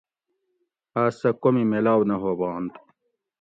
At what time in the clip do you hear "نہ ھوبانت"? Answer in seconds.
2.09-2.73